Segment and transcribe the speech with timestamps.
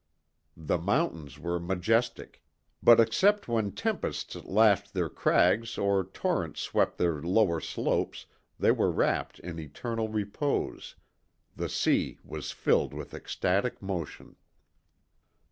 [0.57, 2.41] The mountains were majestic,
[2.81, 8.25] but except when tempests lashed their crags or torrents swept their lower slopes
[8.57, 10.95] they were wrapped in eternal repose;
[11.55, 14.37] the sea was filled with ecstatic motion.